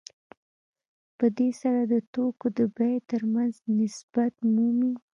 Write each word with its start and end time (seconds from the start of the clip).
په 1.17 1.25
دې 1.37 1.49
سره 1.61 1.81
د 1.91 1.93
توکو 2.13 2.47
د 2.57 2.59
بیې 2.75 2.95
ترمنځ 3.09 3.53
نسبت 3.79 4.33
مومي 4.53 4.93